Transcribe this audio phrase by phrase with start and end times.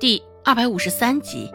[0.00, 1.50] 第二百五十三集。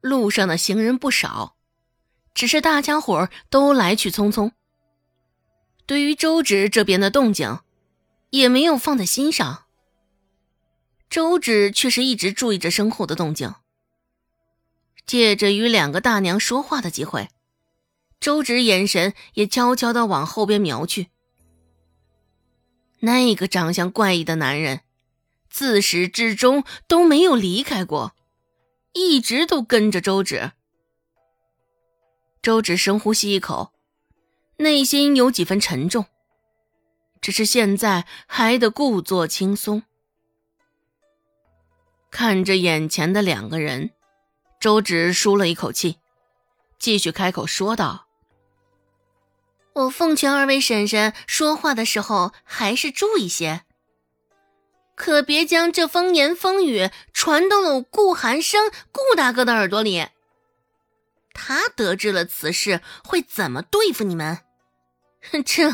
[0.00, 1.56] 路上的行人不少，
[2.32, 4.52] 只是大家伙儿都来去匆匆。
[5.84, 7.58] 对于周芷这边的动静，
[8.30, 9.64] 也没有放在心上。
[11.10, 13.56] 周芷却是一直注意着身后的动静，
[15.04, 17.28] 借着与两个大娘说话的机会，
[18.18, 21.08] 周芷眼神也悄悄的往后边瞄去。
[23.06, 24.80] 那个长相怪异的男人，
[25.48, 28.16] 自始至终都没有离开过。
[28.92, 30.52] 一直都跟着周芷。
[32.42, 33.72] 周芷深呼吸一口，
[34.56, 36.06] 内心有几分沉重。
[37.20, 39.84] 只是现在还得故作轻松。
[42.10, 43.90] 看着眼前的两个人，
[44.58, 45.98] 周芷舒了一口气，
[46.78, 48.05] 继续开口说道
[49.76, 53.62] ：“我奉劝二位婶婶，说话的时候还是注意些。”
[54.96, 60.08] 可别将这风言风语传到了顾寒生顾大哥的耳朵里。
[61.34, 64.38] 他得知了此事，会怎么对付你们？
[65.44, 65.70] 这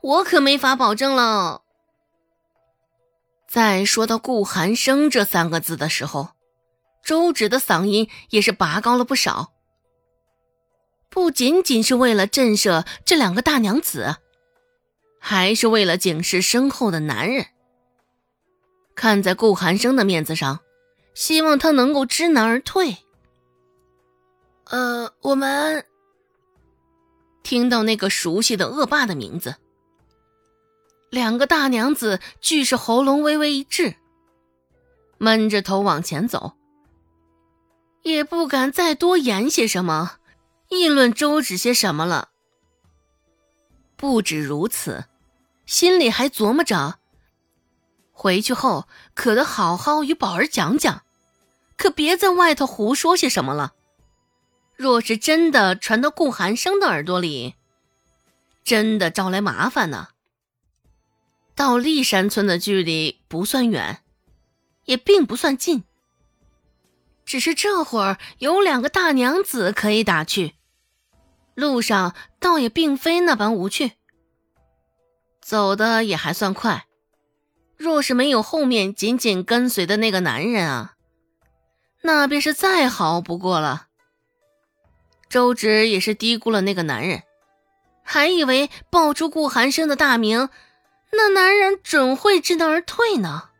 [0.00, 1.60] 我可没法保证了。
[3.46, 6.30] 在说到顾寒生这三个字的时候，
[7.02, 9.52] 周芷的嗓音也是拔高了不少。
[11.14, 14.16] 不仅仅是为了震慑这两个大娘子，
[15.20, 17.46] 还是为了警示身后的男人。
[18.96, 20.58] 看在顾寒生的面子上，
[21.14, 22.96] 希望他能够知难而退。
[24.64, 25.86] 呃，我们
[27.44, 29.54] 听到那个熟悉的恶霸的名字，
[31.10, 33.94] 两个大娘子俱是喉咙微微一滞，
[35.18, 36.54] 闷着头往前走，
[38.02, 40.16] 也不敢再多言些什么，
[40.74, 42.30] 议论周芷些什么了。
[43.96, 45.04] 不止如此，
[45.66, 46.98] 心里还琢磨着。
[48.12, 51.02] 回去后可得好好与宝儿讲讲，
[51.76, 53.74] 可别在外头胡说些什么了。
[54.76, 57.54] 若是真的传到顾寒生的耳朵里，
[58.62, 60.08] 真的招来麻烦呢。
[61.54, 64.02] 到立山村的距离不算远，
[64.84, 65.84] 也并不算近，
[67.24, 70.54] 只是这会儿有两个大娘子可以打去，
[71.54, 73.92] 路上倒也并非那般无趣，
[75.40, 76.86] 走的也还算快。
[77.76, 80.94] 若是没有后面紧紧跟随的那个男人啊，
[82.02, 83.88] 那便是再好不过了。
[85.28, 87.22] 周芷也是低估了那个男人，
[88.02, 90.48] 还以为报出顾寒生的大名，
[91.12, 93.50] 那男人准会知难而退呢。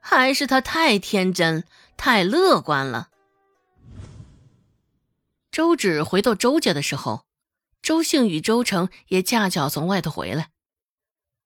[0.00, 1.64] 还是他太天真、
[1.96, 3.08] 太乐观了。
[5.56, 7.24] 周芷回到周家的时候，
[7.80, 10.50] 周兴与周成也恰巧从外头回来。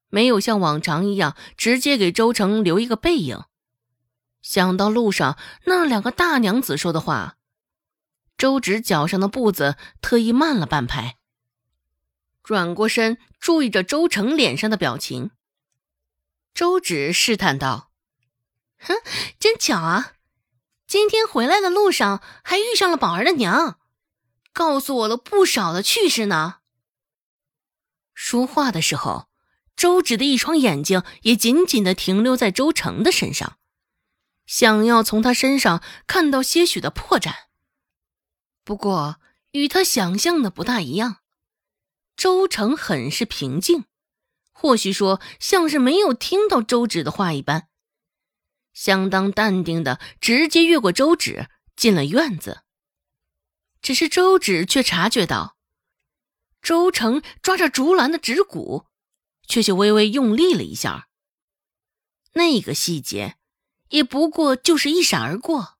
[0.09, 3.44] 没有像往常一样直接给周成留一个背影。
[4.43, 7.37] 想到路上那两个大娘子说的话，
[8.37, 11.16] 周芷脚上的步子特意慢了半拍，
[12.43, 15.31] 转过身注意着周成脸上的表情。
[16.53, 17.93] 周芷试探道
[18.82, 18.97] ：“哼，
[19.38, 20.15] 真巧啊！
[20.88, 23.78] 今天回来的路上还遇上了宝儿的娘，
[24.53, 26.56] 告诉我了不少的趣事呢。”
[28.15, 29.28] 说话的时候。
[29.77, 33.56] 周芷的一双眼睛也紧紧的停留在周成的身上，
[34.44, 37.33] 想要从他身上看到些许的破绽。
[38.62, 39.16] 不过
[39.53, 41.21] 与他想象的不大一样，
[42.15, 43.87] 周成很是平静，
[44.53, 47.69] 或许说像是没有听到周芷的话一般，
[48.75, 52.65] 相当淡定的直接越过周芷进了院子。
[53.90, 55.56] 只是周芷却察觉到，
[56.62, 58.86] 周成抓着竹篮的指骨。
[59.48, 61.08] 却却微微用力了一下，
[62.34, 63.36] 那个细节
[63.88, 65.76] 也不过就是一闪而过，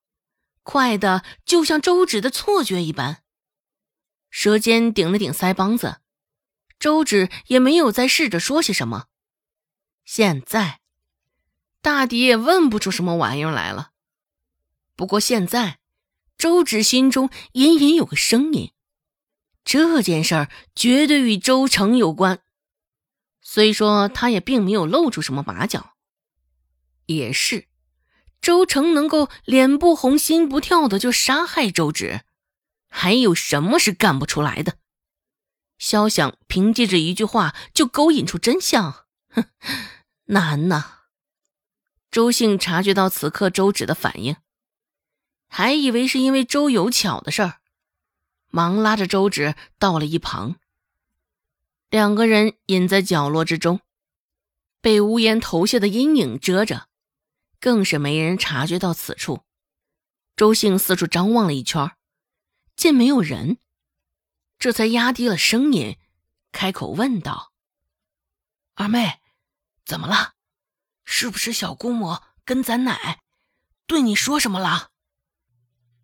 [0.65, 3.23] 快的就像周芷的错觉一般。
[4.29, 6.01] 舌尖顶了顶腮帮子，
[6.81, 9.07] 周芷也没有再试着说些什么。
[10.05, 10.81] 现在，
[11.81, 13.93] 大抵也问不出什么玩意儿来了。
[14.97, 15.79] 不过现在，
[16.41, 18.73] 周芷心中隐隐有个声音，
[19.63, 22.41] 这件事儿绝对与周成有关。
[23.43, 25.97] 虽说他也并没有露出什么马脚，
[27.05, 27.69] 也是，
[28.41, 32.23] 周成能够脸不红心不跳的就杀害周芷，
[32.89, 34.79] 还有什么是干不出来的？
[35.77, 39.45] 肖想凭借着一句话就勾引出真相，哼，
[40.25, 41.01] 难呐！
[42.11, 44.37] 周兴察觉到此刻周芷的反应，
[45.53, 47.61] 还以为是因为周有巧的事儿，
[48.47, 50.55] 忙拉着周芷到了一旁。
[51.89, 53.81] 两个人隐在角落之中，
[54.81, 56.87] 被屋檐投下的阴影遮着，
[57.59, 59.43] 更是没人察觉到此处。
[60.37, 61.91] 周兴四处张望了一圈，
[62.77, 63.59] 见没有人，
[64.57, 65.99] 这才压低了声音，
[66.53, 67.53] 开口问道
[68.77, 69.21] ：“二妹，
[69.85, 70.35] 怎么了？
[71.05, 73.21] 是不是小姑母跟咱奶
[73.89, 74.91] 对你说什么了？”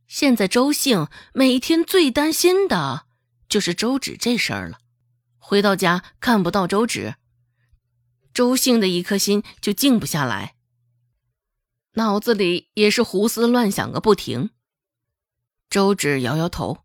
[0.06, 3.06] 现在周兴每天最担心的
[3.48, 4.78] 就是周芷这事儿了。
[5.38, 7.14] 回到家看不到周芷，
[8.34, 10.56] 周兴的一颗心就静不下来。
[11.92, 14.50] 脑子里也是胡思乱想个不停。
[15.70, 16.84] 周芷摇摇头，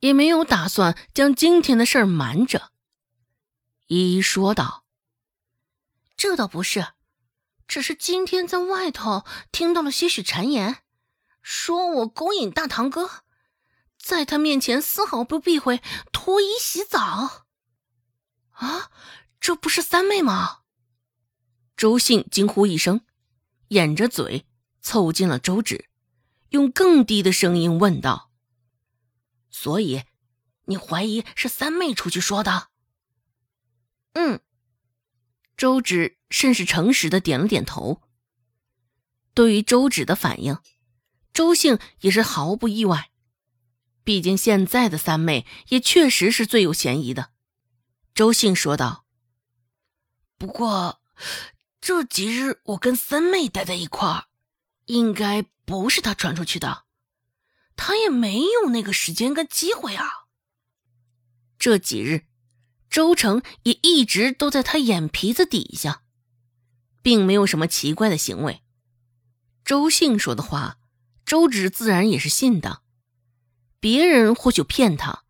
[0.00, 2.70] 也没有打算将今天的事儿瞒着。
[3.86, 4.84] 依依说道
[6.16, 6.88] ：“这倒不是，
[7.68, 10.83] 只是今天在外头听到了些许谗言，
[11.44, 13.22] 说我勾引大堂哥，
[13.98, 17.46] 在他面前丝毫不避讳脱衣洗澡。
[18.52, 18.90] 啊，
[19.38, 20.60] 这不是三妹吗？”
[21.76, 23.02] 周信惊呼一声。
[23.68, 24.46] 掩着嘴，
[24.80, 25.88] 凑近了周芷，
[26.50, 28.30] 用更低的声音问道
[29.50, 30.04] ：“所以，
[30.66, 32.68] 你怀疑是三妹出去说的
[34.14, 34.40] ？”“嗯。”
[35.56, 38.02] 周芷甚是诚实的点了点头。
[39.32, 40.58] 对于周芷的反应，
[41.34, 43.10] 周兴也是毫不意外，
[44.02, 47.32] 毕竟现在的三妹也确实是最有嫌疑的。
[48.14, 49.04] 周兴说道
[50.38, 51.02] ：“不过……”
[51.80, 54.24] 这几日我跟三妹待在一块儿，
[54.86, 56.84] 应该不是她传出去的，
[57.76, 60.08] 她也没有那个时间跟机会啊。
[61.58, 62.24] 这几日，
[62.88, 66.04] 周成也一直都在他眼皮子底下，
[67.02, 68.62] 并没有什么奇怪的行为。
[69.62, 70.78] 周信说的话，
[71.24, 72.82] 周芷自然也是信的。
[73.80, 75.24] 别人或许骗他，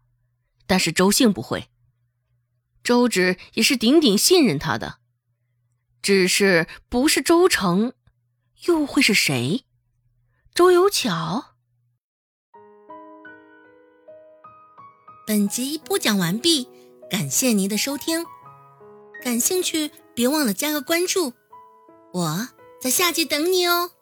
[0.66, 1.68] 但是周信不会。
[2.82, 4.98] 周芷也是顶顶信任他的。
[6.02, 7.94] 只是不是周成，
[8.66, 9.64] 又会是谁？
[10.54, 11.54] 周有巧。
[15.26, 16.68] 本集播讲完毕，
[17.10, 18.26] 感谢您的收听。
[19.22, 21.32] 感兴趣，别忘了加个关注，
[22.12, 22.48] 我
[22.78, 23.92] 在下集等你哦。